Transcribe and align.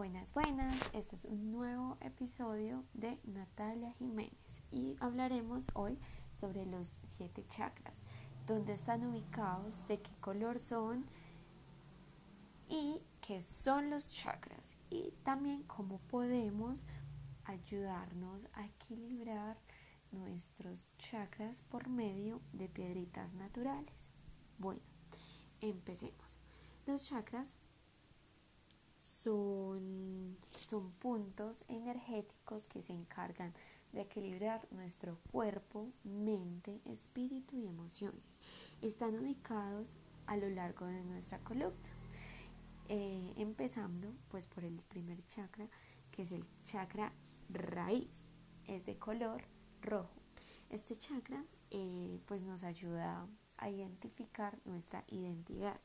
Buenas, 0.00 0.32
buenas. 0.32 0.74
Este 0.94 1.14
es 1.14 1.26
un 1.26 1.52
nuevo 1.52 1.98
episodio 2.00 2.86
de 2.94 3.20
Natalia 3.24 3.92
Jiménez 3.92 4.62
y 4.70 4.96
hablaremos 4.98 5.66
hoy 5.74 5.98
sobre 6.34 6.64
los 6.64 6.98
siete 7.04 7.44
chakras, 7.48 8.06
dónde 8.46 8.72
están 8.72 9.04
ubicados, 9.04 9.86
de 9.88 10.00
qué 10.00 10.10
color 10.22 10.58
son 10.58 11.04
y 12.66 13.02
qué 13.20 13.42
son 13.42 13.90
los 13.90 14.08
chakras 14.08 14.78
y 14.88 15.12
también 15.22 15.64
cómo 15.64 15.98
podemos 16.08 16.86
ayudarnos 17.44 18.48
a 18.54 18.64
equilibrar 18.64 19.58
nuestros 20.12 20.88
chakras 20.96 21.60
por 21.64 21.90
medio 21.90 22.40
de 22.54 22.70
piedritas 22.70 23.34
naturales. 23.34 24.08
Bueno, 24.56 24.80
empecemos. 25.60 26.38
Los 26.86 27.06
chakras 27.06 27.54
son, 29.20 30.38
son 30.60 30.92
puntos 30.92 31.62
energéticos 31.68 32.66
que 32.68 32.82
se 32.82 32.94
encargan 32.94 33.52
de 33.92 34.00
equilibrar 34.02 34.66
nuestro 34.70 35.18
cuerpo, 35.30 35.92
mente, 36.04 36.80
espíritu 36.86 37.56
y 37.56 37.66
emociones. 37.66 38.40
Están 38.80 39.18
ubicados 39.18 39.96
a 40.26 40.36
lo 40.38 40.48
largo 40.48 40.86
de 40.86 41.04
nuestra 41.04 41.38
columna. 41.40 41.90
Eh, 42.88 43.34
empezando 43.36 44.14
pues 44.28 44.46
por 44.46 44.64
el 44.64 44.82
primer 44.88 45.22
chakra, 45.26 45.68
que 46.10 46.22
es 46.22 46.32
el 46.32 46.46
chakra 46.62 47.12
raíz. 47.50 48.30
Es 48.66 48.86
de 48.86 48.96
color 48.96 49.44
rojo. 49.82 50.14
Este 50.70 50.96
chakra 50.96 51.44
eh, 51.70 52.20
pues 52.26 52.42
nos 52.42 52.62
ayuda 52.62 53.28
a 53.58 53.68
identificar 53.68 54.58
nuestra 54.64 55.04
identidad 55.08 55.78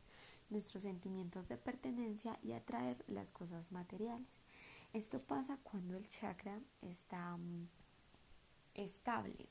nuestros 0.49 0.83
sentimientos 0.83 1.47
de 1.47 1.57
pertenencia 1.57 2.39
y 2.43 2.53
atraer 2.53 3.03
las 3.07 3.31
cosas 3.31 3.71
materiales. 3.71 4.45
Esto 4.93 5.21
pasa 5.21 5.57
cuando 5.63 5.97
el 5.97 6.07
chakra 6.07 6.59
está 6.81 7.35
mm, 7.37 7.67
estable. 8.75 9.49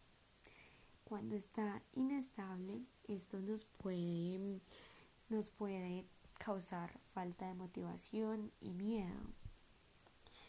Cuando 1.05 1.37
está 1.37 1.83
inestable, 1.93 2.83
esto 3.09 3.41
nos 3.41 3.65
puede, 3.65 4.39
mm, 4.39 4.61
nos 5.29 5.51
puede 5.51 6.07
causar 6.39 6.99
falta 7.13 7.47
de 7.47 7.55
motivación 7.55 8.53
y 8.61 8.71
miedo. 8.71 9.21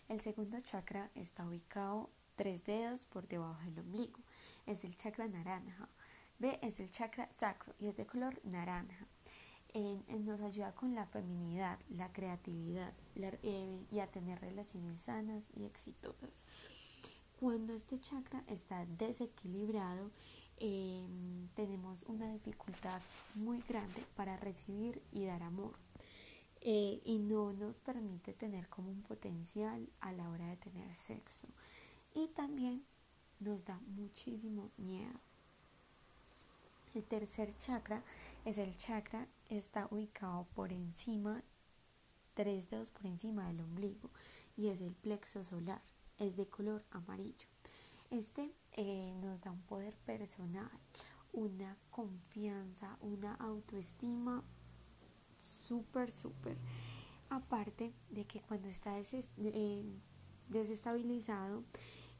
El 0.07 0.21
segundo 0.21 0.59
chakra 0.61 1.09
está 1.15 1.45
ubicado 1.45 2.09
tres 2.35 2.63
dedos 2.63 3.05
por 3.05 3.27
debajo 3.27 3.61
del 3.65 3.79
ombligo. 3.79 4.19
Es 4.65 4.83
el 4.83 4.95
chakra 4.95 5.27
naranja. 5.27 5.89
B 6.37 6.59
es 6.61 6.79
el 6.79 6.91
chakra 6.91 7.29
sacro 7.31 7.73
y 7.79 7.87
es 7.87 7.95
de 7.95 8.05
color 8.05 8.39
naranja 8.43 9.07
nos 9.75 10.39
ayuda 10.41 10.73
con 10.73 10.95
la 10.95 11.05
feminidad, 11.05 11.77
la 11.89 12.11
creatividad 12.11 12.93
eh, 13.15 13.85
y 13.91 13.99
a 13.99 14.07
tener 14.07 14.39
relaciones 14.39 14.99
sanas 14.99 15.49
y 15.55 15.65
exitosas. 15.65 16.45
Cuando 17.39 17.73
este 17.73 17.99
chakra 17.99 18.43
está 18.47 18.85
desequilibrado, 18.85 20.11
em, 20.57 21.49
tenemos 21.55 22.03
una 22.03 22.31
dificultad 22.31 23.01
muy 23.35 23.61
grande 23.67 24.05
para 24.15 24.37
recibir 24.37 25.01
y 25.11 25.25
dar 25.25 25.43
amor. 25.43 25.73
Eh, 26.61 27.01
y 27.03 27.19
no 27.19 27.53
nos 27.53 27.77
permite 27.77 28.33
tener 28.33 28.67
como 28.69 28.89
un 28.89 29.03
potencial 29.03 29.87
a 29.99 30.11
la 30.13 30.29
hora 30.29 30.47
de 30.47 30.57
tener 30.57 30.95
sexo. 30.95 31.47
Y 32.13 32.29
también 32.29 32.83
nos 33.41 33.65
da 33.65 33.79
muchísimo 33.87 34.71
miedo. 34.77 35.19
El 36.95 37.03
tercer 37.03 37.55
chakra 37.57 38.01
es 38.45 38.59
el 38.59 38.77
chakra, 38.77 39.27
está 39.49 39.87
ubicado 39.89 40.45
por 40.53 40.71
encima, 40.71 41.43
tres 42.35 42.69
dedos 42.69 42.91
por 42.91 43.07
encima 43.07 43.47
del 43.47 43.59
ombligo 43.59 44.11
y 44.55 44.67
es 44.67 44.81
el 44.81 44.93
plexo 44.93 45.43
solar, 45.43 45.81
es 46.19 46.37
de 46.37 46.47
color 46.47 46.85
amarillo. 46.91 47.47
Este 48.11 48.53
eh, 48.73 49.15
nos 49.19 49.41
da 49.41 49.51
un 49.51 49.63
poder 49.63 49.97
personal, 49.97 50.69
una 51.33 51.75
confianza, 51.89 52.97
una 53.01 53.33
autoestima 53.33 54.43
súper, 55.37 56.11
súper. 56.11 56.57
Aparte 57.29 57.93
de 58.11 58.25
que 58.25 58.41
cuando 58.41 58.67
está 58.67 58.95
eh, 58.99 59.83
desestabilizado, 60.49 61.63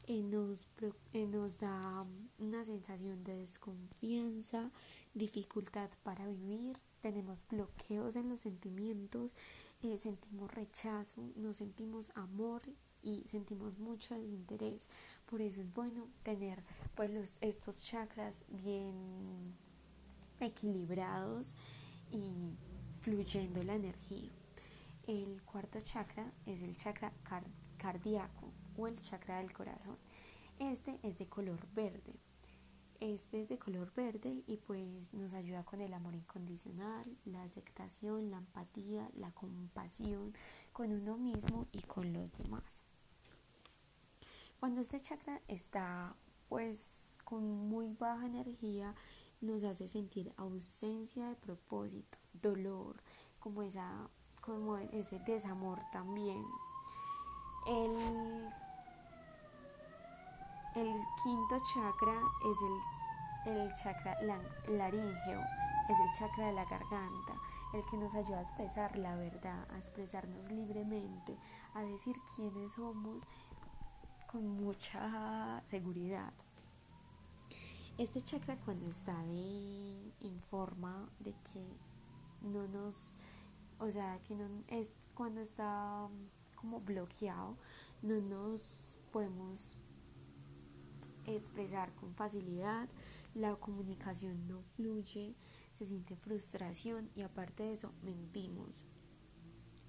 nos, 0.08 0.68
nos 1.14 1.60
da 1.60 2.06
una 2.38 2.64
sensación 2.64 3.24
de 3.24 3.36
desconfianza, 3.38 4.72
dificultad 5.14 5.90
para 6.04 6.28
vivir, 6.28 6.78
tenemos 7.02 7.46
bloqueos 7.48 8.16
en 8.16 8.30
los 8.30 8.42
sentimientos, 8.42 9.36
eh, 9.82 9.98
sentimos 9.98 10.52
rechazo, 10.54 11.30
no 11.36 11.54
sentimos 11.54 12.12
amor 12.16 12.62
y 13.02 13.24
sentimos 13.28 13.78
mucho 13.78 14.16
desinterés. 14.16 14.88
Por 15.26 15.42
eso 15.42 15.62
es 15.62 15.74
bueno 15.74 16.08
tener 16.24 16.64
pues 16.96 17.12
los, 17.12 17.38
estos 17.42 17.80
chakras 17.80 18.44
bien 18.48 19.54
equilibrados 20.40 21.56
y 22.12 22.32
fluyendo 23.02 23.64
la 23.64 23.76
energía. 23.76 24.32
El 25.08 25.44
cuarto 25.44 25.80
chakra 25.82 26.32
es 26.46 26.62
el 26.64 26.76
chakra 26.78 27.14
cardíaco 27.78 28.52
o 28.78 28.88
el 28.88 29.00
chakra 29.00 29.38
del 29.38 29.53
corazón. 29.53 29.97
Este 30.59 31.00
es 31.03 31.18
de 31.18 31.28
color 31.28 31.68
verde. 31.74 32.13
Este 33.00 33.41
es 33.41 33.50
de 33.50 33.58
color 33.58 33.94
verde 33.94 34.44
y 34.47 34.58
pues 34.58 35.13
nos 35.13 35.34
ayuda 35.34 35.63
con 35.66 35.81
el 35.81 35.94
amor 35.94 36.16
incondicional, 36.16 37.18
la 37.25 37.44
aceptación, 37.44 38.31
la 38.31 38.38
empatía, 38.38 39.09
la 39.16 39.31
compasión 39.31 40.34
con 40.72 40.94
uno 40.94 41.18
mismo 41.18 41.68
y 41.74 41.81
con 41.81 42.14
los 42.14 42.31
demás. 42.38 42.84
Cuando 44.59 44.80
este 44.80 45.02
chakra 45.02 45.41
está 45.47 46.16
pues 46.47 47.18
con 47.25 47.44
muy 47.68 47.94
baja 47.94 48.25
energía, 48.25 48.96
nos 49.41 49.64
hace 49.64 49.88
sentir 49.88 50.34
ausencia 50.38 51.30
de 51.30 51.35
propósito, 51.35 52.18
dolor, 52.34 53.02
como 53.40 53.62
esa 53.62 54.09
como 54.41 54.78
ese 54.78 55.19
desamor 55.19 55.80
también. 55.91 56.44
El 57.66 58.47
el 60.75 60.94
quinto 61.24 61.58
chakra 61.74 62.22
es 62.44 62.58
el, 63.47 63.74
chakra 63.75 64.18
laríngeo, 64.68 65.41
es 65.90 66.00
el 66.00 66.13
chakra 66.19 66.47
de 66.47 66.53
la 66.53 66.66
garganta, 66.66 67.34
el 67.74 67.86
que 67.86 67.97
nos 67.97 68.13
ayuda 68.13 68.40
a 68.40 68.41
expresar 68.41 68.97
la 68.97 69.16
verdad, 69.16 69.66
a 69.72 69.78
expresarnos 69.78 70.52
libremente, 70.52 71.38
a 71.74 71.81
decir 71.81 72.16
quiénes 72.35 72.74
somos 72.74 73.24
con 74.30 74.47
mucha 74.47 75.62
seguridad. 75.66 76.34
Este 77.97 78.22
chakra 78.22 78.58
cuando 78.58 78.85
está 78.90 79.18
en 79.24 80.41
forma 80.41 81.09
de 81.19 81.31
que 81.53 81.66
no 82.41 82.68
nos, 82.68 83.16
o 83.80 83.90
sea, 83.90 84.19
que 84.28 84.35
no 84.35 84.50
es 84.68 84.97
cuando 85.14 85.40
está 85.40 86.09
como 86.56 86.81
bloqueado, 86.81 87.56
no 88.02 88.19
nos 88.19 88.97
podemos 89.14 89.78
expresar 91.28 91.94
con 91.96 92.13
facilidad, 92.16 92.88
la 93.34 93.56
comunicación 93.56 94.47
no 94.47 94.62
fluye, 94.62 95.36
se 95.74 95.86
siente 95.86 96.16
frustración 96.16 97.09
y 97.16 97.22
aparte 97.22 97.63
de 97.63 97.74
eso 97.74 97.94
mentimos. 98.02 98.86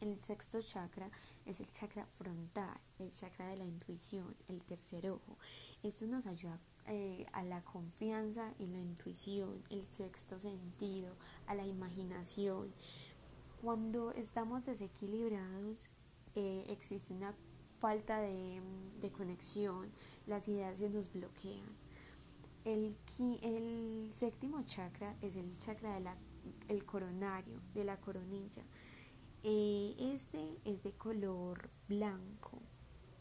El 0.00 0.20
sexto 0.20 0.60
chakra 0.60 1.10
es 1.46 1.60
el 1.60 1.72
chakra 1.72 2.06
frontal, 2.06 2.78
el 2.98 3.10
chakra 3.10 3.48
de 3.48 3.56
la 3.56 3.64
intuición, 3.64 4.36
el 4.48 4.62
tercer 4.62 5.08
ojo. 5.10 5.38
Esto 5.82 6.06
nos 6.06 6.26
ayuda 6.26 6.60
eh, 6.86 7.26
a 7.32 7.42
la 7.42 7.62
confianza 7.62 8.52
en 8.58 8.72
la 8.74 8.78
intuición, 8.78 9.64
el 9.70 9.86
sexto 9.90 10.38
sentido, 10.38 11.16
a 11.46 11.54
la 11.54 11.66
imaginación. 11.66 12.74
Cuando 13.62 14.12
estamos 14.12 14.66
desequilibrados, 14.66 15.88
eh, 16.34 16.64
existe 16.68 17.14
una 17.14 17.34
falta 17.80 18.20
de, 18.20 18.60
conexión, 19.12 19.90
las 20.26 20.48
ideas 20.48 20.78
se 20.78 20.90
nos 20.90 21.12
bloquean. 21.12 21.86
El, 22.64 22.96
séptimo 24.12 24.62
chakra 24.64 25.16
es 25.22 25.36
el 25.36 25.56
chakra 25.58 25.94
del 25.94 26.08
el 26.68 26.84
coronario, 26.84 27.60
de 27.74 27.84
la 27.84 27.96
coronilla. 28.00 28.64
Eh, 29.44 29.94
este 29.98 30.58
es 30.64 30.82
de 30.82 30.92
color 30.92 31.70
blanco, 31.88 32.60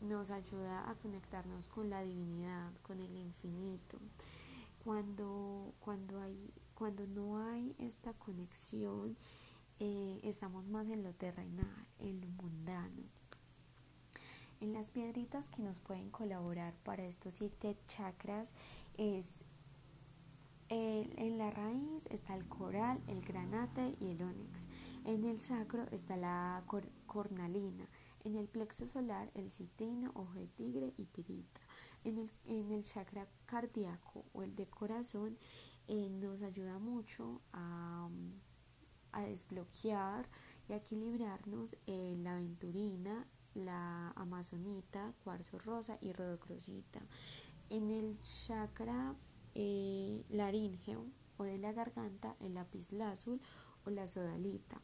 nos 0.02 0.32
ayuda 0.32 0.90
a 0.90 0.96
conectarnos 0.96 1.68
con 1.68 1.90
la 1.90 2.02
divinidad, 2.02 2.72
con 2.82 3.00
el 3.00 3.16
infinito. 3.16 4.00
Cuando, 4.84 5.74
cuando, 5.80 6.22
hay, 6.22 6.52
cuando 6.74 7.06
no 7.06 7.40
hay 7.40 7.76
esta 7.78 8.14
conexión, 8.14 9.16
eh, 9.80 10.20
estamos 10.24 10.66
más 10.66 10.88
en 10.90 11.04
lo 11.04 11.14
terrenal, 11.14 11.88
en 12.00 12.22
lo 12.22 12.28
mundano. 12.30 13.04
En 14.62 14.74
las 14.74 14.92
piedritas 14.92 15.50
que 15.50 15.62
nos 15.62 15.80
pueden 15.80 16.10
colaborar 16.10 16.74
para 16.84 17.06
estos 17.06 17.36
siete 17.36 17.78
chakras 17.88 18.52
es 18.98 19.44
en 20.70 21.38
la 21.38 21.52
raíz 21.52 22.08
está 22.08 22.36
el 22.36 22.48
coral, 22.48 23.00
el 23.08 23.22
granate 23.22 23.96
y 24.00 24.10
el 24.10 24.22
ónix. 24.22 24.68
En 25.06 25.24
el 25.24 25.40
sacro 25.40 25.86
está 25.92 26.18
la 26.18 26.64
cornalina. 27.06 27.88
En 28.24 28.36
el 28.36 28.48
plexo 28.48 28.88
solar, 28.88 29.30
el 29.36 29.52
citrino, 29.52 30.12
ojo 30.16 30.34
de 30.34 30.48
tigre 30.48 30.94
y 30.98 31.06
pirita. 31.06 31.62
En 32.04 32.18
el, 32.18 32.32
en 32.48 32.72
el 32.72 32.84
chakra 32.84 33.28
cardíaco 33.46 34.26
o 34.34 34.42
el 34.42 34.56
de 34.56 34.66
corazón, 34.66 35.38
eh, 35.88 36.10
nos 36.10 36.42
ayuda 36.42 36.80
mucho 36.80 37.42
a, 37.54 38.10
a, 39.12 39.22
desbloquear 39.22 40.28
y 40.68 40.74
a 40.74 40.78
equilibrarnos 40.78 41.78
eh, 41.86 42.16
la 42.18 42.34
aventurina, 42.34 43.28
la 43.56 44.12
amazonita, 44.12 45.14
cuarzo 45.24 45.58
rosa 45.58 45.98
y 46.02 46.14
rodocrosita. 46.14 47.02
En 47.70 47.90
el 47.90 48.22
chakra 48.22 49.16
eh, 49.56 50.24
laríngeo 50.30 51.06
o 51.38 51.44
de 51.44 51.58
la 51.58 51.72
garganta, 51.72 52.36
el 52.40 52.54
lápiz 52.54 52.92
azul 53.02 53.42
o 53.86 53.90
la 53.90 54.08
sodalita. 54.08 54.82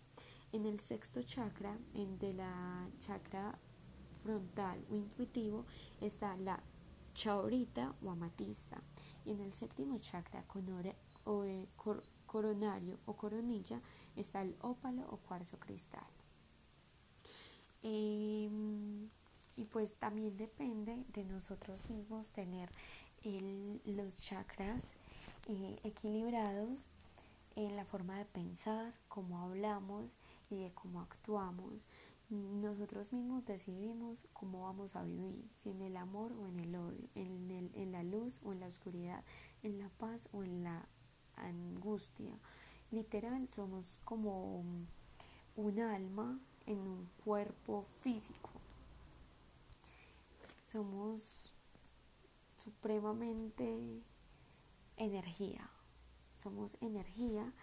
En 0.52 0.66
el 0.66 0.80
sexto 0.80 1.22
chakra, 1.22 1.78
en 1.94 2.18
de 2.18 2.34
la 2.34 2.90
chakra 3.00 3.58
frontal 4.24 4.84
o 4.90 4.96
intuitivo, 4.96 5.66
está 6.02 6.36
la 6.38 6.62
chaurita 7.14 7.96
o 8.04 8.10
amatista. 8.10 8.82
Y 9.26 9.32
en 9.32 9.42
el 9.42 9.54
séptimo 9.54 10.00
chakra 10.00 10.46
eh, 11.46 11.68
coronario 12.26 13.00
o 13.06 13.16
coronilla 13.16 13.82
está 14.16 14.42
el 14.42 14.56
ópalo 14.62 15.08
o 15.10 15.18
cuarzo 15.18 15.60
cristal. 15.60 16.21
Em, 17.84 19.10
y 19.56 19.66
pues 19.66 19.96
también 19.96 20.38
depende 20.38 21.04
de 21.14 21.24
nosotros 21.24 21.90
mismos 21.90 22.30
tener 22.32 22.70
los 23.86 24.16
chakras 24.16 24.84
eh, 25.48 25.80
equilibrados 25.84 26.88
en 27.56 27.76
la 27.76 27.86
forma 27.86 28.18
de 28.18 28.26
pensar, 28.26 28.94
cómo 29.08 29.40
hablamos 29.40 30.18
y 30.50 30.58
de 30.58 30.72
cómo 30.72 31.02
actuamos. 31.02 31.86
Nosotros 32.30 33.12
mismos 33.12 33.46
decidimos 33.46 34.26
cómo 34.32 34.64
vamos 34.64 34.96
a 34.96 35.04
vivir, 35.04 35.50
si 35.54 35.70
en 35.70 35.82
el 35.82 35.98
amor 35.98 36.32
o 36.32 36.48
en 36.48 36.60
el 36.60 36.76
odio, 36.76 37.10
en, 37.16 37.52
el, 37.52 37.72
en 37.76 37.92
la 37.92 38.04
luz 38.04 38.40
o 38.44 38.54
en 38.54 38.62
la 38.62 38.68
oscuridad, 38.68 39.24
en 39.64 39.80
la 39.80 39.90
paz 39.90 40.30
o 40.32 40.44
en 40.44 40.64
la 40.64 40.88
angustia. 41.36 42.40
Literal, 42.90 43.50
somos 43.52 44.00
como 44.06 44.64
un 45.56 45.80
alma 45.80 46.40
en 46.66 46.80
un 46.80 47.10
cuerpo 47.24 47.86
físico. 48.00 48.50
Somos 50.68 51.54
supremamente 52.56 54.02
energía. 54.98 55.70
Somos 56.38 56.78
energía 56.82 57.54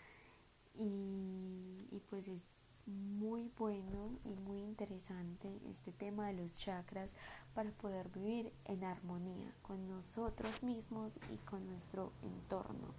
y, 0.74 1.78
y 1.90 2.00
pues 2.08 2.28
es 2.28 2.44
muy 2.88 3.50
bueno 3.58 4.18
y 4.24 4.34
muy 4.34 4.60
interesante 4.60 5.60
este 5.68 5.92
tema 5.92 6.28
de 6.28 6.34
los 6.34 6.58
chakras 6.58 7.14
para 7.54 7.70
poder 7.70 8.08
vivir 8.08 8.52
en 8.64 8.84
armonía 8.84 9.52
con 9.62 9.88
nosotros 9.88 10.62
mismos 10.62 11.18
y 11.32 11.36
con 11.38 11.66
nuestro 11.66 12.12
entorno. 12.22 12.94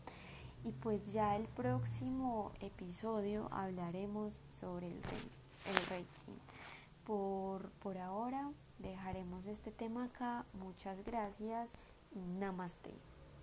Y 0.64 0.72
pues 0.72 1.14
ya 1.14 1.36
el 1.36 1.48
próximo 1.48 2.52
episodio 2.60 3.48
hablaremos 3.52 4.42
sobre 4.52 4.88
el, 4.88 5.02
el 5.66 5.76
Reiki. 5.88 6.40
Por, 7.06 7.70
por 7.82 7.98
ahora 7.98 8.52
dejaremos 8.78 9.48
este 9.48 9.72
tema 9.72 10.06
acá. 10.06 10.46
Muchas 10.54 11.04
gracias 11.04 11.72
y 12.12 12.20
namaste. 12.20 13.09